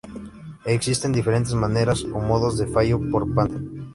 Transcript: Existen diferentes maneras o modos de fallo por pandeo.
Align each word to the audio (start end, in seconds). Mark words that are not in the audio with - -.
Existen 0.65 1.11
diferentes 1.11 1.53
maneras 1.53 2.05
o 2.05 2.19
modos 2.29 2.57
de 2.57 2.65
fallo 2.65 2.97
por 3.11 3.23
pandeo. 3.35 3.61